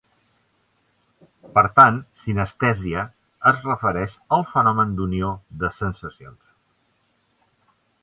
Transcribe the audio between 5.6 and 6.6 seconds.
de sensacions.